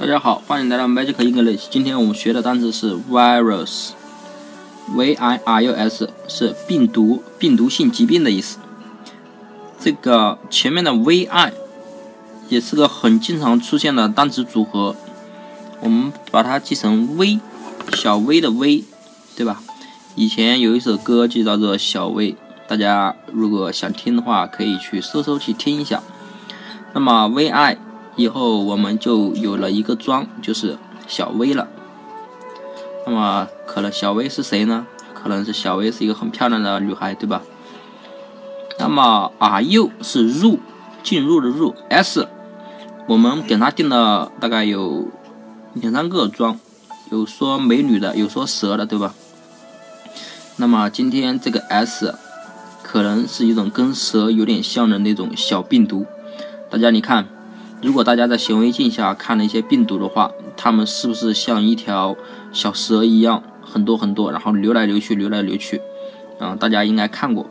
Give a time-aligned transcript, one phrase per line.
[0.00, 1.66] 大家好，欢迎来到 Magic English。
[1.70, 8.58] 今天我们学的单词是 virus，v i r u s 是病毒、病毒性疾病的意思。
[9.78, 11.52] 这个前面的 v i
[12.48, 14.96] 也是个很经常出现的单词组合，
[15.80, 17.38] 我们把它记成 v，
[17.92, 18.84] 小 v 的 v，
[19.36, 19.60] 对吧？
[20.14, 22.36] 以前有一首歌就叫做小 v，
[22.66, 26.02] 大家如果想听的话，可以去搜搜去听一下。
[26.94, 27.76] 那么 v i。
[28.16, 31.68] 以后我们就有了一个装，就是小薇了。
[33.06, 34.86] 那么可能小薇是谁呢？
[35.14, 37.42] 可能是小薇是一个很漂亮的女孩，对吧？
[38.78, 40.58] 那么 are you 是入，
[41.02, 41.74] 进入的入。
[41.88, 42.28] s
[43.06, 45.08] 我们给他定了大概有
[45.74, 46.58] 两三个装，
[47.10, 49.14] 有说美女的，有说蛇的，对吧？
[50.56, 52.14] 那么今天这个 s
[52.82, 56.06] 可能是一种跟蛇有点像的那种小病毒。
[56.68, 57.26] 大家你看。
[57.82, 62.14] 如果大家在显微镜下看了一些病毒的话，它们是不是像一条
[62.52, 65.80] 小蛇一样，很多很多，然后流来流去，流来流去？
[66.38, 67.48] 啊，大家应该看过。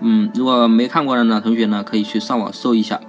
[0.00, 3.00] 嗯，如果没看过的呢，同学呢可以去上网搜一下。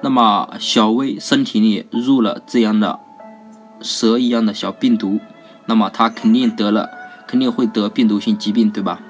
[0.00, 2.98] 那么小薇身体里入了这样的
[3.80, 5.20] 蛇一样的小病毒，
[5.66, 6.90] 那么她肯定得了，
[7.28, 9.00] 肯定会得病毒性疾病，对吧？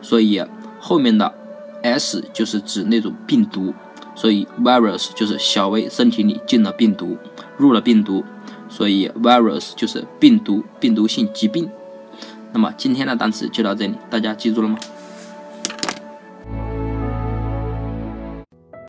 [0.00, 0.42] 所以
[0.78, 1.34] 后面的
[1.82, 3.74] S 就是指那种病毒。
[4.18, 7.16] 所以 virus 就是小薇身体里进了病毒，
[7.56, 8.24] 入了病毒，
[8.68, 11.70] 所以 virus 就是病毒，病毒性疾病。
[12.52, 14.76] 那么今天的单词就到这里，大家记住了吗？